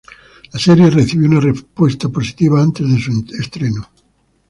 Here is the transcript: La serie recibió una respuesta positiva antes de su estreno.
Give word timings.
La 0.51 0.59
serie 0.59 0.89
recibió 0.89 1.29
una 1.29 1.39
respuesta 1.39 2.09
positiva 2.09 2.59
antes 2.59 2.89
de 2.89 2.99
su 2.99 3.23
estreno. 3.39 3.87